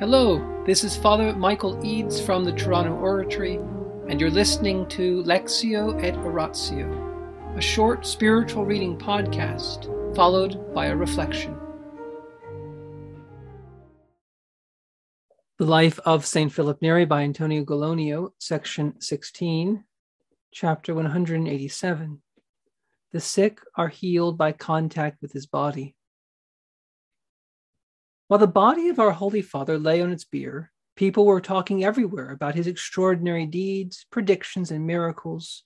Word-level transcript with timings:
Hello, 0.00 0.64
this 0.66 0.82
is 0.82 0.96
Father 0.96 1.32
Michael 1.36 1.78
Eads 1.86 2.20
from 2.20 2.42
the 2.42 2.50
Toronto 2.50 2.94
Oratory, 2.96 3.60
and 4.08 4.20
you're 4.20 4.28
listening 4.28 4.88
to 4.88 5.22
Lectio 5.22 6.02
et 6.02 6.16
Oratio, 6.16 7.54
a 7.54 7.60
short 7.60 8.04
spiritual 8.04 8.64
reading 8.64 8.98
podcast 8.98 9.86
followed 10.16 10.74
by 10.74 10.86
a 10.86 10.96
reflection. 10.96 11.56
The 15.58 15.64
Life 15.64 16.00
of 16.04 16.26
St. 16.26 16.52
Philip 16.52 16.82
Neri 16.82 17.04
by 17.04 17.22
Antonio 17.22 17.64
Gallonio, 17.64 18.32
section 18.40 19.00
16, 19.00 19.84
chapter 20.50 20.92
187. 20.92 22.20
The 23.12 23.20
sick 23.20 23.60
are 23.76 23.86
healed 23.86 24.36
by 24.36 24.50
contact 24.50 25.22
with 25.22 25.32
his 25.32 25.46
body. 25.46 25.94
While 28.28 28.40
the 28.40 28.46
body 28.46 28.88
of 28.88 28.98
our 28.98 29.10
Holy 29.10 29.42
Father 29.42 29.78
lay 29.78 30.00
on 30.00 30.10
its 30.10 30.24
bier, 30.24 30.72
people 30.96 31.26
were 31.26 31.40
talking 31.40 31.84
everywhere 31.84 32.30
about 32.30 32.54
his 32.54 32.66
extraordinary 32.66 33.46
deeds, 33.46 34.06
predictions, 34.10 34.70
and 34.70 34.86
miracles. 34.86 35.62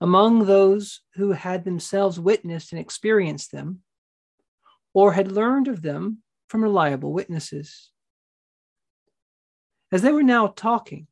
Among 0.00 0.44
those 0.44 1.00
who 1.14 1.32
had 1.32 1.64
themselves 1.64 2.20
witnessed 2.20 2.72
and 2.72 2.80
experienced 2.80 3.50
them, 3.50 3.82
or 4.92 5.12
had 5.12 5.32
learned 5.32 5.68
of 5.68 5.82
them 5.82 6.22
from 6.48 6.62
reliable 6.62 7.12
witnesses. 7.12 7.90
As 9.90 10.02
they 10.02 10.12
were 10.12 10.22
now 10.22 10.48
talking, 10.48 11.06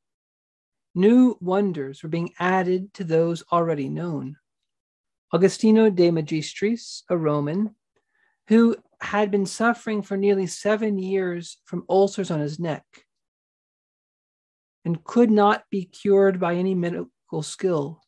new 0.94 1.38
wonders 1.40 2.02
were 2.02 2.08
being 2.08 2.32
added 2.38 2.92
to 2.94 3.04
those 3.04 3.42
already 3.50 3.88
known. 3.88 4.36
Augustino 5.32 5.94
de 5.94 6.10
Magistris, 6.10 7.02
a 7.08 7.16
Roman, 7.16 7.74
who 8.48 8.76
had 9.00 9.30
been 9.30 9.46
suffering 9.46 10.02
for 10.02 10.16
nearly 10.16 10.46
seven 10.46 10.98
years 10.98 11.58
from 11.64 11.84
ulcers 11.88 12.30
on 12.30 12.40
his 12.40 12.58
neck 12.58 12.84
and 14.84 15.04
could 15.04 15.30
not 15.30 15.64
be 15.70 15.84
cured 15.84 16.40
by 16.40 16.54
any 16.54 16.74
medical 16.74 17.42
skill. 17.42 18.02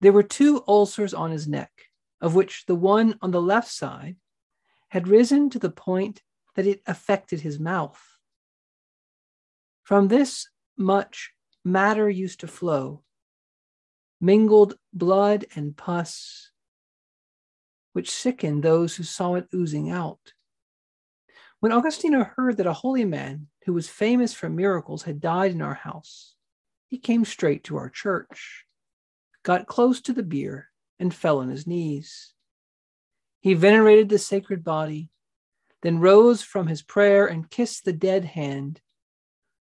There 0.00 0.12
were 0.12 0.22
two 0.22 0.62
ulcers 0.68 1.14
on 1.14 1.30
his 1.30 1.48
neck, 1.48 1.70
of 2.20 2.34
which 2.34 2.66
the 2.66 2.74
one 2.74 3.18
on 3.22 3.30
the 3.30 3.40
left 3.40 3.70
side 3.70 4.16
had 4.88 5.08
risen 5.08 5.50
to 5.50 5.58
the 5.58 5.70
point 5.70 6.22
that 6.56 6.66
it 6.66 6.82
affected 6.86 7.40
his 7.40 7.58
mouth. 7.58 8.00
From 9.82 10.08
this 10.08 10.48
much 10.76 11.32
matter 11.64 12.08
used 12.10 12.40
to 12.40 12.46
flow, 12.46 13.02
mingled 14.20 14.74
blood 14.92 15.46
and 15.54 15.76
pus 15.76 16.50
which 17.94 18.10
sickened 18.10 18.62
those 18.62 18.96
who 18.96 19.04
saw 19.04 19.36
it 19.36 19.48
oozing 19.54 19.88
out. 19.88 20.34
When 21.60 21.72
Augustino 21.72 22.28
heard 22.36 22.56
that 22.56 22.66
a 22.66 22.72
holy 22.72 23.04
man 23.04 23.46
who 23.64 23.72
was 23.72 23.88
famous 23.88 24.34
for 24.34 24.50
miracles 24.50 25.04
had 25.04 25.20
died 25.20 25.52
in 25.52 25.62
our 25.62 25.74
house, 25.74 26.34
he 26.88 26.98
came 26.98 27.24
straight 27.24 27.64
to 27.64 27.76
our 27.76 27.88
church, 27.88 28.66
got 29.44 29.68
close 29.68 30.00
to 30.02 30.12
the 30.12 30.24
bier, 30.24 30.70
and 30.98 31.14
fell 31.14 31.38
on 31.38 31.48
his 31.48 31.66
knees. 31.66 32.34
He 33.40 33.54
venerated 33.54 34.08
the 34.08 34.18
sacred 34.18 34.64
body, 34.64 35.10
then 35.82 36.00
rose 36.00 36.42
from 36.42 36.66
his 36.66 36.82
prayer 36.82 37.26
and 37.26 37.48
kissed 37.48 37.84
the 37.84 37.92
dead 37.92 38.24
hand, 38.24 38.80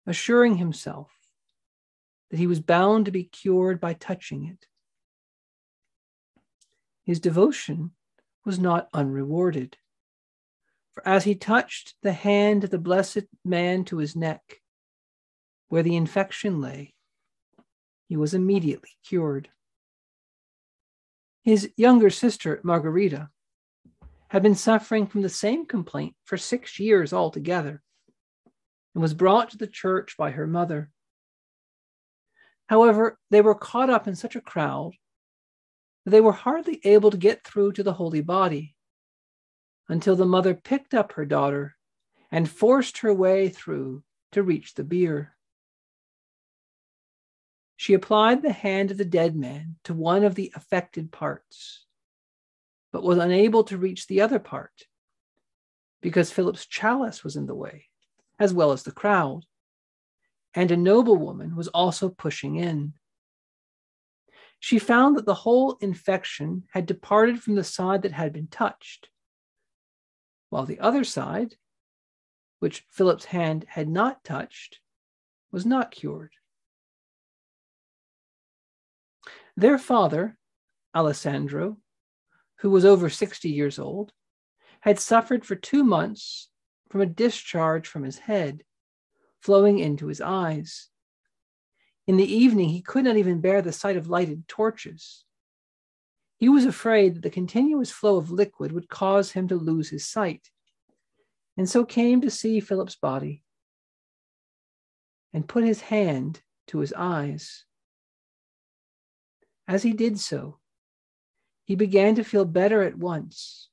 assuring 0.06 0.58
himself 0.58 1.10
that 2.30 2.38
he 2.38 2.46
was 2.46 2.60
bound 2.60 3.06
to 3.06 3.10
be 3.10 3.24
cured 3.24 3.80
by 3.80 3.94
touching 3.94 4.44
it. 4.44 4.66
His 7.04 7.20
devotion 7.20 7.92
was 8.48 8.58
not 8.58 8.88
unrewarded. 8.94 9.76
For 10.94 11.06
as 11.06 11.24
he 11.24 11.34
touched 11.34 11.94
the 12.02 12.14
hand 12.14 12.64
of 12.64 12.70
the 12.70 12.78
blessed 12.78 13.24
man 13.44 13.84
to 13.84 13.98
his 13.98 14.16
neck, 14.16 14.40
where 15.68 15.82
the 15.82 15.96
infection 15.96 16.58
lay, 16.58 16.94
he 18.08 18.16
was 18.16 18.32
immediately 18.32 18.88
cured. 19.06 19.50
His 21.44 21.70
younger 21.76 22.08
sister, 22.08 22.58
Margarita, 22.64 23.28
had 24.28 24.42
been 24.42 24.54
suffering 24.54 25.06
from 25.06 25.20
the 25.20 25.28
same 25.28 25.66
complaint 25.66 26.14
for 26.24 26.38
six 26.38 26.78
years 26.78 27.12
altogether 27.12 27.82
and 28.94 29.02
was 29.02 29.12
brought 29.12 29.50
to 29.50 29.58
the 29.58 29.66
church 29.66 30.16
by 30.16 30.30
her 30.30 30.46
mother. 30.46 30.90
However, 32.66 33.18
they 33.30 33.42
were 33.42 33.54
caught 33.54 33.90
up 33.90 34.08
in 34.08 34.14
such 34.14 34.36
a 34.36 34.40
crowd 34.40 34.94
they 36.08 36.20
were 36.20 36.32
hardly 36.32 36.80
able 36.84 37.10
to 37.10 37.16
get 37.16 37.44
through 37.44 37.72
to 37.72 37.82
the 37.82 37.94
holy 37.94 38.20
body 38.20 38.74
until 39.88 40.16
the 40.16 40.26
mother 40.26 40.54
picked 40.54 40.94
up 40.94 41.12
her 41.12 41.24
daughter 41.24 41.76
and 42.30 42.50
forced 42.50 42.98
her 42.98 43.12
way 43.12 43.48
through 43.48 44.02
to 44.32 44.42
reach 44.42 44.74
the 44.74 44.84
bier. 44.84 45.34
She 47.76 47.94
applied 47.94 48.42
the 48.42 48.52
hand 48.52 48.90
of 48.90 48.98
the 48.98 49.04
dead 49.04 49.36
man 49.36 49.76
to 49.84 49.94
one 49.94 50.24
of 50.24 50.34
the 50.34 50.52
affected 50.54 51.12
parts, 51.12 51.86
but 52.92 53.04
was 53.04 53.18
unable 53.18 53.64
to 53.64 53.78
reach 53.78 54.06
the 54.06 54.20
other 54.20 54.38
part 54.38 54.86
because 56.00 56.32
Philip's 56.32 56.66
chalice 56.66 57.24
was 57.24 57.36
in 57.36 57.46
the 57.46 57.54
way, 57.54 57.86
as 58.38 58.52
well 58.52 58.72
as 58.72 58.82
the 58.82 58.92
crowd, 58.92 59.44
and 60.54 60.70
a 60.70 60.76
noblewoman 60.76 61.56
was 61.56 61.68
also 61.68 62.08
pushing 62.08 62.56
in 62.56 62.94
she 64.60 64.78
found 64.78 65.16
that 65.16 65.26
the 65.26 65.34
whole 65.34 65.76
infection 65.80 66.64
had 66.72 66.86
departed 66.86 67.42
from 67.42 67.54
the 67.54 67.64
side 67.64 68.02
that 68.02 68.12
had 68.12 68.32
been 68.32 68.48
touched, 68.48 69.08
while 70.50 70.66
the 70.66 70.80
other 70.80 71.04
side, 71.04 71.56
which 72.58 72.84
Philip's 72.90 73.26
hand 73.26 73.64
had 73.68 73.88
not 73.88 74.24
touched, 74.24 74.80
was 75.52 75.64
not 75.64 75.90
cured. 75.90 76.32
Their 79.56 79.78
father, 79.78 80.36
Alessandro, 80.94 81.78
who 82.60 82.70
was 82.70 82.84
over 82.84 83.08
60 83.08 83.48
years 83.48 83.78
old, 83.78 84.12
had 84.80 84.98
suffered 84.98 85.44
for 85.44 85.56
two 85.56 85.84
months 85.84 86.48
from 86.88 87.00
a 87.00 87.06
discharge 87.06 87.86
from 87.86 88.02
his 88.02 88.18
head 88.18 88.64
flowing 89.40 89.78
into 89.78 90.06
his 90.06 90.20
eyes. 90.20 90.88
In 92.08 92.16
the 92.16 92.24
evening, 92.24 92.70
he 92.70 92.80
could 92.80 93.04
not 93.04 93.18
even 93.18 93.42
bear 93.42 93.60
the 93.60 93.70
sight 93.70 93.98
of 93.98 94.08
lighted 94.08 94.48
torches. 94.48 95.24
He 96.38 96.48
was 96.48 96.64
afraid 96.64 97.14
that 97.14 97.22
the 97.22 97.28
continuous 97.28 97.90
flow 97.90 98.16
of 98.16 98.30
liquid 98.30 98.72
would 98.72 98.88
cause 98.88 99.32
him 99.32 99.46
to 99.48 99.56
lose 99.56 99.90
his 99.90 100.06
sight, 100.06 100.50
and 101.58 101.68
so 101.68 101.84
came 101.84 102.22
to 102.22 102.30
see 102.30 102.60
Philip's 102.60 102.96
body 102.96 103.42
and 105.34 105.46
put 105.46 105.64
his 105.64 105.82
hand 105.82 106.40
to 106.68 106.78
his 106.78 106.94
eyes. 106.94 107.66
As 109.66 109.82
he 109.82 109.92
did 109.92 110.18
so, 110.18 110.60
he 111.64 111.74
began 111.74 112.14
to 112.14 112.24
feel 112.24 112.46
better 112.46 112.82
at 112.82 112.96
once, 112.96 113.68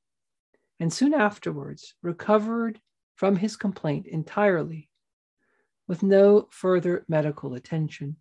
and 0.78 0.92
soon 0.92 1.14
afterwards 1.14 1.94
recovered 2.02 2.82
from 3.16 3.38
his 3.38 3.56
complaint 3.56 4.08
entirely, 4.08 4.90
with 5.88 6.04
no 6.04 6.50
further 6.52 7.06
medical 7.08 7.54
attention. 7.54 8.18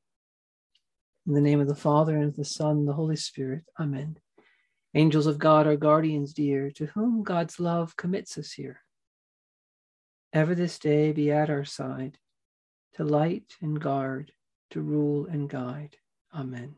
In 1.26 1.32
the 1.32 1.40
name 1.40 1.60
of 1.60 1.68
the 1.68 1.74
Father, 1.74 2.16
and 2.16 2.24
of 2.24 2.36
the 2.36 2.44
Son, 2.44 2.78
and 2.78 2.88
the 2.88 2.92
Holy 2.92 3.16
Spirit. 3.16 3.62
Amen. 3.80 4.18
Angels 4.92 5.26
of 5.26 5.38
God, 5.38 5.66
our 5.66 5.76
guardians 5.76 6.34
dear, 6.34 6.70
to 6.72 6.86
whom 6.86 7.22
God's 7.22 7.58
love 7.58 7.96
commits 7.96 8.36
us 8.36 8.52
here. 8.52 8.80
Ever 10.34 10.54
this 10.54 10.78
day 10.78 11.12
be 11.12 11.32
at 11.32 11.48
our 11.48 11.64
side, 11.64 12.18
to 12.94 13.04
light 13.04 13.54
and 13.62 13.80
guard, 13.80 14.32
to 14.70 14.82
rule 14.82 15.26
and 15.26 15.48
guide. 15.48 15.96
Amen. 16.34 16.74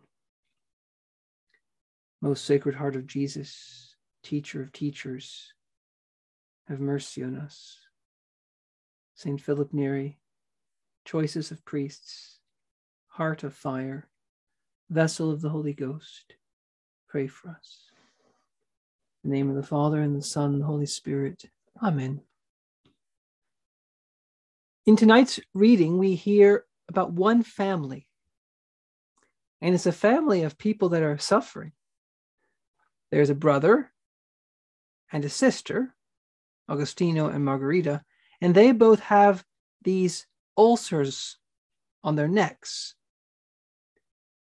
Most 2.23 2.45
Sacred 2.45 2.77
Heart 2.77 2.95
of 2.97 3.07
Jesus, 3.07 3.97
Teacher 4.23 4.63
of 4.63 4.73
teachers, 4.73 5.53
have 6.69 6.81
mercy 6.81 7.23
on 7.23 7.37
us. 7.37 7.78
Saint 9.15 9.41
Philip 9.41 9.72
Neri, 9.72 10.19
choicest 11.04 11.51
of 11.51 11.65
priests, 11.65 12.39
heart 13.09 13.43
of 13.43 13.54
fire, 13.54 14.09
vessel 14.91 15.30
of 15.30 15.41
the 15.41 15.48
Holy 15.48 15.72
Ghost, 15.72 16.34
pray 17.09 17.27
for 17.27 17.50
us. 17.50 17.91
In 19.24 19.30
the 19.30 19.36
name 19.36 19.50
of 19.50 19.56
the 19.56 19.62
Father, 19.62 20.00
and 20.00 20.16
the 20.16 20.22
Son, 20.22 20.53
and 20.54 20.62
the 20.62 20.66
Holy 20.66 20.86
Spirit. 20.86 21.44
Amen. 21.83 22.21
In 24.86 24.97
tonight's 24.97 25.41
reading, 25.53 25.98
we 25.98 26.15
hear 26.15 26.65
about 26.88 27.12
one 27.12 27.42
family, 27.42 28.06
and 29.60 29.74
it's 29.74 29.86
a 29.86 29.92
family 29.92 30.42
of 30.42 30.59
people 30.59 30.91
that 30.91 31.03
are 31.03 31.18
suffering. 31.18 31.72
There's 33.10 33.30
a 33.30 33.34
brother 33.34 33.92
and 35.12 35.24
a 35.24 35.28
sister, 35.28 35.94
Augustino 36.71 37.33
and 37.34 37.44
Margarita, 37.44 38.04
and 38.41 38.54
they 38.54 38.72
both 38.72 39.00
have 39.00 39.44
these 39.83 40.27
ulcers 40.56 41.38
on 42.04 42.16
their 42.16 42.28
necks. 42.28 42.96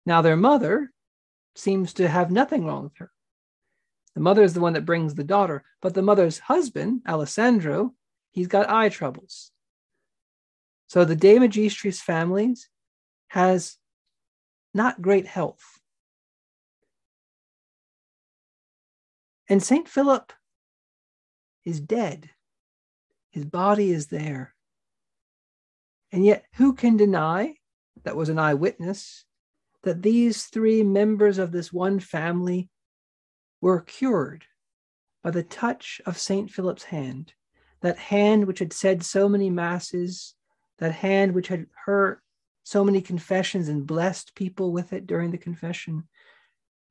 Now, 0.09 0.23
their 0.23 0.37
mother 0.37 0.91
seems 1.55 1.93
to 1.93 2.09
have 2.09 2.31
nothing 2.31 2.65
wrong 2.65 2.85
with 2.85 2.97
her. 2.97 3.13
The 4.15 4.23
mother 4.23 4.43
is 4.43 4.55
the 4.55 4.61
one 4.61 4.73
that 4.73 4.87
brings 4.87 5.15
the 5.15 5.23
daughter, 5.23 5.65
but 5.83 5.93
the 5.93 6.01
mother's 6.01 6.39
husband, 6.39 7.03
Alessandro, 7.07 7.93
he's 8.31 8.47
got 8.47 8.71
eye 8.71 8.89
troubles. 8.89 9.53
So 10.87 11.05
the 11.05 11.15
De 11.15 11.39
Magistris 11.39 12.01
families 12.01 12.71
has 13.29 13.77
not 14.73 15.03
great 15.03 15.27
health. 15.27 15.79
And 19.47 19.63
St. 19.63 19.87
Philip 19.87 20.33
is 21.67 21.81
dead. 21.81 22.31
His 23.29 23.45
body 23.45 23.91
is 23.91 24.07
there. 24.07 24.55
And 26.11 26.25
yet, 26.25 26.47
who 26.55 26.73
can 26.73 26.97
deny 26.97 27.57
that 28.05 28.17
was 28.17 28.31
an 28.31 28.39
eyewitness 28.39 29.27
that 29.83 30.03
these 30.03 30.45
three 30.45 30.83
members 30.83 31.39
of 31.39 31.53
this 31.53 31.73
one 31.73 32.01
family 32.01 32.69
were 33.61 33.81
cured 33.81 34.45
by 35.23 35.31
the 35.31 35.43
touch 35.43 36.01
of 36.07 36.19
St. 36.19 36.51
Philip's 36.51 36.85
hand, 36.85 37.33
that 37.81 37.99
hand 37.99 38.47
which 38.47 38.59
had 38.59 38.73
said 38.73 39.03
so 39.03 39.29
many 39.29 39.51
masses, 39.51 40.35
that 40.79 40.93
hand 40.93 41.33
which 41.35 41.49
had 41.49 41.67
heard 41.85 42.21
so 42.63 42.85
many 42.85 43.01
confessions 43.01 43.69
and 43.69 43.87
blessed 43.87 44.35
people 44.35 44.73
with 44.73 44.93
it 44.93 45.07
during 45.07 45.31
the 45.31 45.39
confession, 45.39 46.05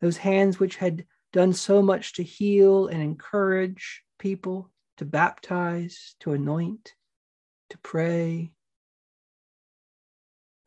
those 0.02 0.18
hands 0.18 0.60
which 0.60 0.78
had 0.78 1.06
done 1.34 1.54
so 1.54 1.82
much 1.82 2.14
to 2.14 2.24
heal 2.24 2.88
and 2.88 3.02
encourage 3.02 4.04
people, 4.18 4.72
to 4.98 5.06
baptize, 5.06 6.16
to 6.20 6.34
anoint, 6.34 6.94
to 7.70 7.78
pray. 7.80 8.52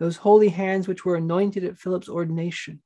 Those 0.00 0.16
holy 0.16 0.48
hands 0.48 0.88
which 0.88 1.04
were 1.04 1.16
anointed 1.16 1.62
at 1.62 1.78
Philip's 1.78 2.08
ordination. 2.08 2.80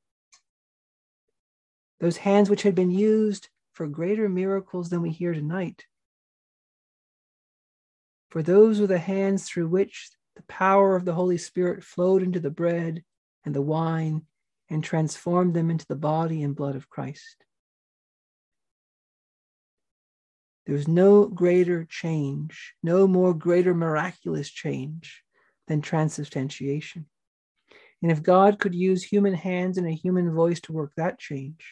Those 2.00 2.16
hands 2.18 2.50
which 2.50 2.62
had 2.62 2.74
been 2.74 2.90
used 2.90 3.48
for 3.72 3.86
greater 3.86 4.28
miracles 4.28 4.90
than 4.90 5.00
we 5.00 5.10
hear 5.10 5.32
tonight. 5.32 5.84
For 8.30 8.42
those 8.42 8.80
were 8.80 8.88
the 8.88 8.98
hands 8.98 9.48
through 9.48 9.68
which 9.68 10.10
the 10.34 10.42
power 10.42 10.96
of 10.96 11.04
the 11.04 11.14
Holy 11.14 11.38
Spirit 11.38 11.84
flowed 11.84 12.20
into 12.20 12.40
the 12.40 12.50
bread 12.50 13.04
and 13.44 13.54
the 13.54 13.62
wine 13.62 14.26
and 14.68 14.82
transformed 14.82 15.54
them 15.54 15.70
into 15.70 15.86
the 15.86 15.94
body 15.94 16.42
and 16.42 16.56
blood 16.56 16.74
of 16.74 16.90
Christ. 16.90 17.44
There's 20.66 20.88
no 20.88 21.26
greater 21.26 21.84
change, 21.84 22.74
no 22.82 23.06
more 23.06 23.34
greater 23.34 23.72
miraculous 23.72 24.50
change 24.50 25.23
than 25.66 25.80
transubstantiation. 25.80 27.06
And 28.02 28.12
if 28.12 28.22
God 28.22 28.58
could 28.58 28.74
use 28.74 29.02
human 29.02 29.34
hands 29.34 29.78
and 29.78 29.86
a 29.86 29.92
human 29.92 30.34
voice 30.34 30.60
to 30.62 30.72
work 30.72 30.92
that 30.96 31.18
change, 31.18 31.64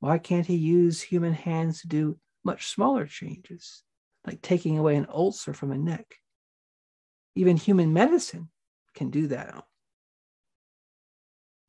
why 0.00 0.18
can't 0.18 0.46
he 0.46 0.56
use 0.56 1.00
human 1.00 1.32
hands 1.32 1.80
to 1.80 1.88
do 1.88 2.18
much 2.44 2.66
smaller 2.66 3.06
changes, 3.06 3.82
like 4.26 4.42
taking 4.42 4.78
away 4.78 4.96
an 4.96 5.06
ulcer 5.08 5.54
from 5.54 5.72
a 5.72 5.78
neck? 5.78 6.16
Even 7.34 7.56
human 7.56 7.92
medicine 7.92 8.50
can 8.94 9.10
do 9.10 9.28
that. 9.28 9.64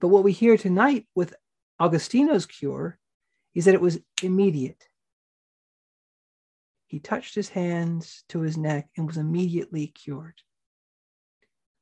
But 0.01 0.09
what 0.09 0.25
we 0.25 0.33
hear 0.33 0.57
tonight 0.57 1.07
with 1.15 1.33
Augustino's 1.79 2.45
cure 2.45 2.99
is 3.53 3.65
that 3.65 3.73
it 3.73 3.81
was 3.81 3.99
immediate. 4.21 4.83
He 6.87 6.99
touched 6.99 7.33
his 7.35 7.49
hands 7.49 8.23
to 8.29 8.41
his 8.41 8.57
neck 8.57 8.89
and 8.97 9.07
was 9.07 9.17
immediately 9.17 9.87
cured. 9.87 10.41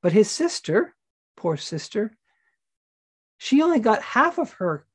But 0.04 0.12
his 0.12 0.30
sister, 0.30 0.94
poor 1.38 1.56
sister, 1.56 2.16
she 3.38 3.62
only 3.62 3.80
got 3.80 4.02
half 4.02 4.38
of 4.38 4.52
her 4.54 4.86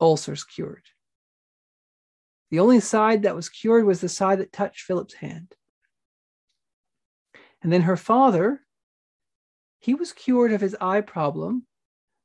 ulcers 0.00 0.44
cured. 0.44 0.84
The 2.50 2.60
only 2.60 2.78
side 2.78 3.22
that 3.22 3.34
was 3.34 3.48
cured 3.48 3.84
was 3.84 4.00
the 4.00 4.08
side 4.08 4.38
that 4.38 4.52
touched 4.52 4.82
Philip's 4.82 5.14
hand. 5.14 5.56
And 7.60 7.72
then 7.72 7.82
her 7.82 7.96
father, 7.96 8.60
he 9.80 9.94
was 9.94 10.12
cured 10.12 10.52
of 10.52 10.60
his 10.60 10.76
eye 10.80 11.00
problem, 11.00 11.66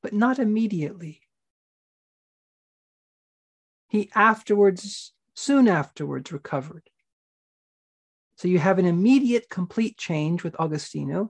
but 0.04 0.14
not 0.14 0.38
immediately. 0.38 1.22
He 3.88 4.12
afterwards, 4.14 5.12
soon 5.34 5.68
afterwards, 5.68 6.32
recovered. 6.32 6.91
So 8.42 8.48
you 8.48 8.58
have 8.58 8.80
an 8.80 8.88
immediate, 8.88 9.52
complete 9.52 10.00
change 10.00 10.44
with 10.44 10.56
Augustino. 10.56 11.30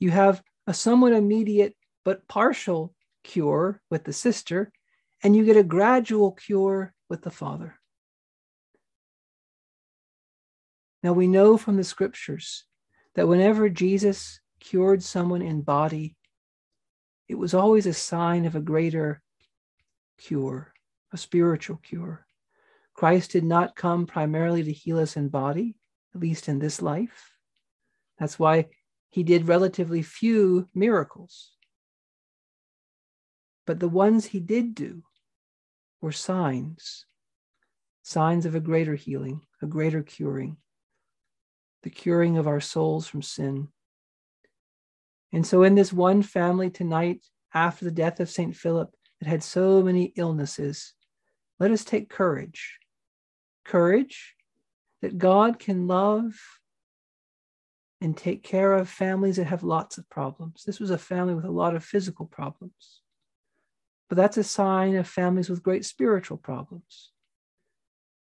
You 0.00 0.10
have 0.10 0.42
a 0.66 0.74
somewhat 0.74 1.12
immediate 1.12 1.76
but 2.04 2.26
partial 2.26 2.96
cure 3.22 3.80
with 3.92 4.02
the 4.02 4.12
sister, 4.12 4.72
and 5.22 5.36
you 5.36 5.44
get 5.44 5.56
a 5.56 5.62
gradual 5.62 6.32
cure 6.32 6.92
with 7.08 7.22
the 7.22 7.30
father. 7.30 7.78
Now 11.04 11.12
we 11.12 11.28
know 11.28 11.56
from 11.58 11.76
the 11.76 11.84
scriptures 11.84 12.64
that 13.14 13.28
whenever 13.28 13.68
Jesus 13.68 14.40
cured 14.58 15.00
someone 15.00 15.42
in 15.42 15.62
body, 15.62 16.16
it 17.28 17.36
was 17.36 17.54
always 17.54 17.86
a 17.86 17.94
sign 17.94 18.46
of 18.46 18.56
a 18.56 18.60
greater 18.60 19.22
cure, 20.18 20.72
a 21.12 21.18
spiritual 21.18 21.76
cure. 21.76 22.26
Christ 22.94 23.30
did 23.30 23.44
not 23.44 23.76
come 23.76 24.08
primarily 24.08 24.64
to 24.64 24.72
heal 24.72 24.98
us 24.98 25.16
in 25.16 25.28
body, 25.28 25.76
at 26.14 26.20
least 26.20 26.48
in 26.48 26.58
this 26.58 26.82
life. 26.82 27.32
That's 28.18 28.38
why 28.38 28.66
he 29.10 29.22
did 29.22 29.48
relatively 29.48 30.02
few 30.02 30.68
miracles. 30.74 31.52
But 33.66 33.80
the 33.80 33.88
ones 33.88 34.26
he 34.26 34.40
did 34.40 34.74
do 34.74 35.02
were 36.00 36.12
signs, 36.12 37.06
signs 38.02 38.46
of 38.46 38.54
a 38.54 38.60
greater 38.60 38.94
healing, 38.94 39.42
a 39.62 39.66
greater 39.66 40.02
curing 40.02 40.56
the 41.82 41.90
curing 41.90 42.36
of 42.38 42.46
our 42.46 42.60
souls 42.60 43.06
from 43.06 43.22
sin. 43.22 43.68
And 45.32 45.46
so, 45.46 45.62
in 45.62 45.74
this 45.74 45.92
one 45.92 46.22
family 46.22 46.70
tonight, 46.70 47.24
after 47.54 47.84
the 47.84 47.90
death 47.90 48.20
of 48.20 48.30
St. 48.30 48.54
Philip, 48.56 48.90
that 49.20 49.28
had 49.28 49.42
so 49.42 49.82
many 49.82 50.12
illnesses, 50.16 50.94
let 51.58 51.70
us 51.70 51.84
take 51.84 52.08
courage. 52.08 52.78
Courage 53.64 54.34
that 55.02 55.18
God 55.18 55.58
can 55.58 55.86
love 55.86 56.34
and 58.00 58.16
take 58.16 58.42
care 58.42 58.74
of 58.74 58.88
families 58.88 59.36
that 59.36 59.46
have 59.46 59.62
lots 59.62 59.98
of 59.98 60.08
problems. 60.08 60.64
This 60.64 60.80
was 60.80 60.90
a 60.90 60.98
family 60.98 61.34
with 61.34 61.44
a 61.44 61.50
lot 61.50 61.74
of 61.74 61.84
physical 61.84 62.26
problems, 62.26 63.02
but 64.08 64.16
that's 64.16 64.36
a 64.36 64.44
sign 64.44 64.94
of 64.96 65.08
families 65.08 65.48
with 65.48 65.62
great 65.62 65.84
spiritual 65.84 66.36
problems. 66.36 67.12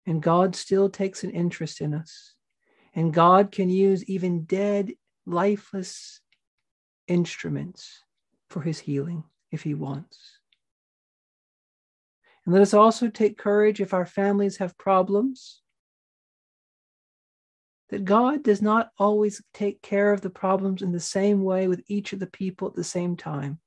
And 0.06 0.22
God 0.22 0.56
still 0.56 0.88
takes 0.88 1.22
an 1.22 1.30
interest 1.30 1.80
in 1.80 1.94
us. 1.94 2.34
And 2.94 3.14
God 3.14 3.52
can 3.52 3.70
use 3.70 4.04
even 4.04 4.44
dead, 4.44 4.92
lifeless 5.26 6.20
instruments 7.06 8.02
for 8.50 8.62
his 8.62 8.80
healing 8.80 9.24
if 9.50 9.62
he 9.62 9.74
wants. 9.74 10.38
And 12.44 12.52
let 12.52 12.62
us 12.62 12.74
also 12.74 13.08
take 13.08 13.38
courage 13.38 13.80
if 13.80 13.94
our 13.94 14.06
families 14.06 14.56
have 14.56 14.76
problems, 14.76 15.61
that 17.92 18.06
God 18.06 18.42
does 18.42 18.62
not 18.62 18.90
always 18.98 19.42
take 19.52 19.82
care 19.82 20.14
of 20.14 20.22
the 20.22 20.30
problems 20.30 20.80
in 20.80 20.92
the 20.92 20.98
same 20.98 21.44
way 21.44 21.68
with 21.68 21.82
each 21.88 22.14
of 22.14 22.20
the 22.20 22.26
people 22.26 22.66
at 22.66 22.74
the 22.74 22.82
same 22.82 23.18
time. 23.18 23.60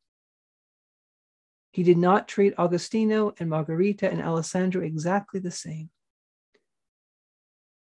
He 1.71 1.83
did 1.83 1.99
not 1.99 2.27
treat 2.27 2.55
Augustino 2.55 3.39
and 3.39 3.51
Margarita 3.51 4.09
and 4.09 4.23
Alessandro 4.23 4.83
exactly 4.83 5.39
the 5.39 5.51
same. 5.51 5.91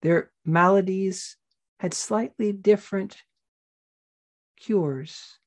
Their 0.01 0.31
maladies 0.43 1.37
had 1.79 1.93
slightly 1.93 2.51
different 2.51 3.21
cures 4.59 5.37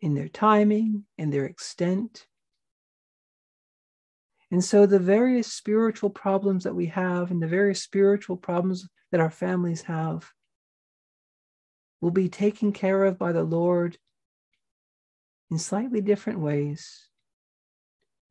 in 0.00 0.14
their 0.14 0.28
timing 0.28 1.04
and 1.18 1.30
their 1.30 1.44
extent. 1.44 2.26
And 4.50 4.64
so 4.64 4.86
the 4.86 4.98
various 4.98 5.52
spiritual 5.52 6.10
problems 6.10 6.64
that 6.64 6.74
we 6.74 6.86
have 6.86 7.30
and 7.30 7.42
the 7.42 7.46
various 7.46 7.82
spiritual 7.82 8.36
problems 8.36 8.88
that 9.10 9.20
our 9.20 9.30
families 9.30 9.82
have 9.82 10.32
will 12.00 12.10
be 12.10 12.28
taken 12.28 12.72
care 12.72 13.04
of 13.04 13.18
by 13.18 13.32
the 13.32 13.42
Lord 13.42 13.98
in 15.50 15.58
slightly 15.58 16.00
different 16.00 16.40
ways, 16.40 17.08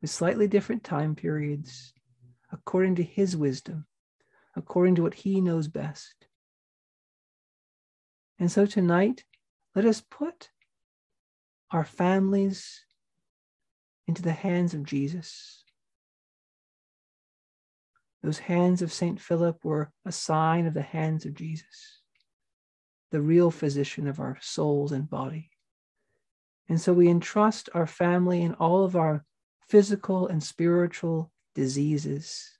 with 0.00 0.10
slightly 0.10 0.48
different 0.48 0.82
time 0.82 1.14
periods, 1.14 1.92
according 2.50 2.96
to 2.96 3.02
His 3.02 3.36
wisdom 3.36 3.86
according 4.58 4.96
to 4.96 5.02
what 5.02 5.14
He 5.14 5.40
knows 5.40 5.68
best. 5.68 6.26
And 8.38 8.50
so 8.50 8.66
tonight, 8.66 9.24
let 9.74 9.84
us 9.84 10.00
put 10.00 10.50
our 11.70 11.84
families 11.84 12.84
into 14.06 14.22
the 14.22 14.32
hands 14.32 14.74
of 14.74 14.84
Jesus. 14.84 15.57
Those 18.22 18.38
hands 18.38 18.82
of 18.82 18.92
St. 18.92 19.20
Philip 19.20 19.64
were 19.64 19.92
a 20.04 20.12
sign 20.12 20.66
of 20.66 20.74
the 20.74 20.82
hands 20.82 21.24
of 21.24 21.34
Jesus, 21.34 22.00
the 23.10 23.20
real 23.20 23.50
physician 23.50 24.08
of 24.08 24.20
our 24.20 24.38
souls 24.40 24.92
and 24.92 25.08
body. 25.08 25.50
And 26.68 26.80
so 26.80 26.92
we 26.92 27.08
entrust 27.08 27.68
our 27.74 27.86
family 27.86 28.42
and 28.42 28.54
all 28.56 28.84
of 28.84 28.96
our 28.96 29.24
physical 29.68 30.26
and 30.26 30.42
spiritual 30.42 31.30
diseases 31.54 32.58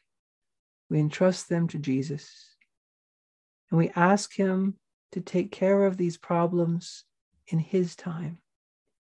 we 0.89 0.99
entrust 0.99 1.49
them 1.49 1.69
to 1.69 1.79
Jesus. 1.79 2.57
And 3.71 3.79
we 3.79 3.91
ask 3.95 4.35
Him 4.35 4.77
to 5.13 5.21
take 5.21 5.53
care 5.53 5.85
of 5.85 5.97
these 5.97 6.17
problems 6.17 7.05
in 7.49 7.59
His 7.59 7.95
time, 7.95 8.39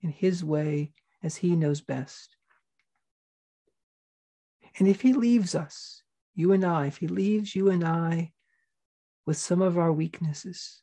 in 0.02 0.10
His 0.10 0.44
way, 0.44 0.92
as 1.22 1.36
He 1.36 1.56
knows 1.56 1.80
best. 1.80 2.36
And 4.78 4.86
if 4.86 5.00
He 5.00 5.12
leaves 5.12 5.54
us, 5.54 6.02
you 6.38 6.52
and 6.52 6.64
I, 6.64 6.86
if 6.86 6.98
He 6.98 7.08
leaves 7.08 7.56
you 7.56 7.68
and 7.68 7.84
I 7.84 8.30
with 9.26 9.36
some 9.36 9.60
of 9.60 9.76
our 9.76 9.92
weaknesses, 9.92 10.82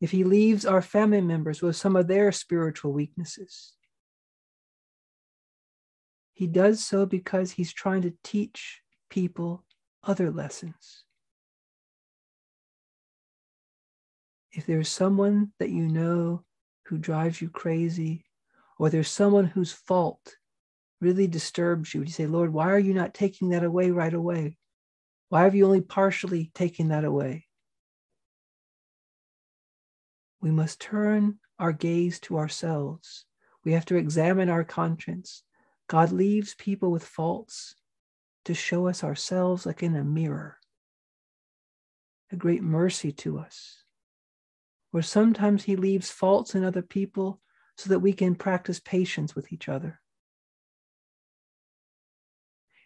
if 0.00 0.10
He 0.10 0.24
leaves 0.24 0.66
our 0.66 0.82
family 0.82 1.20
members 1.20 1.62
with 1.62 1.76
some 1.76 1.94
of 1.94 2.08
their 2.08 2.32
spiritual 2.32 2.92
weaknesses, 2.92 3.74
He 6.32 6.48
does 6.48 6.84
so 6.84 7.06
because 7.06 7.52
He's 7.52 7.72
trying 7.72 8.02
to 8.02 8.14
teach 8.24 8.82
people 9.08 9.64
other 10.02 10.32
lessons. 10.32 11.04
If 14.50 14.66
there's 14.66 14.88
someone 14.88 15.52
that 15.60 15.70
you 15.70 15.86
know 15.86 16.42
who 16.86 16.98
drives 16.98 17.40
you 17.40 17.50
crazy, 17.50 18.24
or 18.80 18.90
there's 18.90 19.10
someone 19.10 19.46
whose 19.46 19.72
fault 19.72 20.36
really 21.00 21.26
disturbs 21.26 21.94
you, 21.94 22.02
you 22.02 22.06
say, 22.08 22.26
Lord, 22.26 22.52
why 22.52 22.70
are 22.70 22.78
you 22.78 22.94
not 22.94 23.14
taking 23.14 23.50
that 23.50 23.64
away 23.64 23.90
right 23.90 24.14
away? 24.14 24.56
Why 25.28 25.42
have 25.42 25.54
you 25.54 25.66
only 25.66 25.80
partially 25.80 26.50
taken 26.54 26.88
that 26.88 27.04
away? 27.04 27.46
We 30.40 30.50
must 30.50 30.80
turn 30.80 31.38
our 31.58 31.72
gaze 31.72 32.20
to 32.20 32.38
ourselves. 32.38 33.24
We 33.64 33.72
have 33.72 33.84
to 33.86 33.96
examine 33.96 34.48
our 34.48 34.64
conscience. 34.64 35.42
God 35.88 36.12
leaves 36.12 36.54
people 36.54 36.90
with 36.90 37.04
faults 37.04 37.74
to 38.44 38.54
show 38.54 38.86
us 38.86 39.02
ourselves 39.02 39.66
like 39.66 39.82
in 39.82 39.96
a 39.96 40.04
mirror, 40.04 40.58
a 42.30 42.36
great 42.36 42.62
mercy 42.62 43.12
to 43.12 43.38
us. 43.38 43.82
Or 44.92 45.02
sometimes 45.02 45.64
He 45.64 45.76
leaves 45.76 46.10
faults 46.10 46.54
in 46.54 46.64
other 46.64 46.82
people 46.82 47.40
so 47.76 47.90
that 47.90 47.98
we 47.98 48.12
can 48.12 48.34
practice 48.34 48.80
patience 48.80 49.34
with 49.34 49.52
each 49.52 49.68
other. 49.68 50.00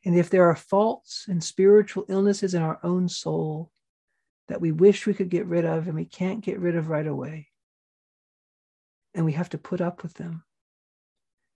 And 0.04 0.16
if 0.16 0.30
there 0.30 0.48
are 0.48 0.56
faults 0.56 1.26
and 1.28 1.42
spiritual 1.44 2.06
illnesses 2.08 2.54
in 2.54 2.62
our 2.62 2.78
own 2.82 3.08
soul 3.08 3.70
that 4.48 4.60
we 4.60 4.72
wish 4.72 5.06
we 5.06 5.14
could 5.14 5.28
get 5.28 5.46
rid 5.46 5.64
of 5.64 5.86
and 5.86 5.94
we 5.94 6.06
can't 6.06 6.40
get 6.40 6.58
rid 6.58 6.74
of 6.76 6.88
right 6.88 7.06
away, 7.06 7.48
and 9.14 9.24
we 9.24 9.32
have 9.32 9.50
to 9.50 9.58
put 9.58 9.80
up 9.80 10.02
with 10.02 10.14
them, 10.14 10.44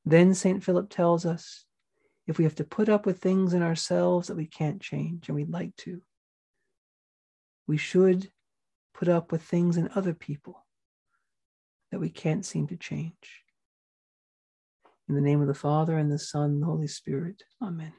then 0.05 0.35
St. 0.35 0.63
Philip 0.63 0.91
tells 0.91 1.25
us 1.25 1.65
if 2.27 2.39
we 2.39 2.45
have 2.45 2.55
to 2.57 2.65
put 2.65 2.89
up 2.89 3.07
with 3.07 3.19
things 3.19 3.55
in 3.55 3.63
ourselves 3.63 4.29
that 4.29 4.37
we 4.37 4.47
can't 4.47 4.81
change 4.81 5.29
and 5.29 5.37
we'd 5.37 5.51
like 5.51 5.75
to. 5.77 6.03
We 7.67 7.77
should 7.77 8.31
put 8.93 9.09
up 9.09 9.33
with 9.33 9.43
things 9.43 9.77
in 9.77 9.89
other 9.95 10.15
people 10.15 10.65
that 11.91 12.01
we 12.01 12.11
can't 12.11 12.45
seem 12.45 12.67
to 12.69 12.77
change. 12.77 13.43
In 15.09 15.15
the 15.15 15.21
name 15.21 15.41
of 15.41 15.49
the 15.49 15.55
Father, 15.55 15.99
and 15.99 16.11
the 16.11 16.19
Son, 16.19 16.51
and 16.51 16.63
the 16.63 16.67
Holy 16.67 16.89
Spirit. 16.89 17.43
Amen. 17.63 17.93